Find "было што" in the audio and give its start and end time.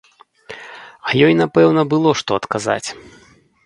1.95-2.31